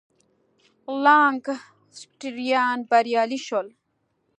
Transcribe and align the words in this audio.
لانکسټریان 1.03 2.77
بریالي 2.89 3.39
شول. 3.47 3.67